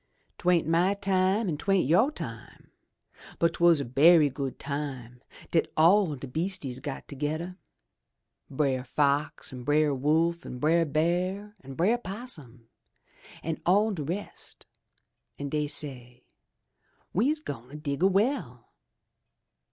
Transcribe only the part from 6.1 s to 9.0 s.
de beastises got togeder— Brer